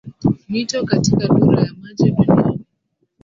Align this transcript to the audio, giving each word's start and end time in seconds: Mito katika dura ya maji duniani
Mito 0.49 0.85
katika 0.85 1.27
dura 1.27 1.61
ya 1.63 1.73
maji 1.81 2.11
duniani 2.11 2.65